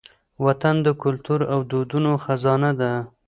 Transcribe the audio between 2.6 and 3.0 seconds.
ده.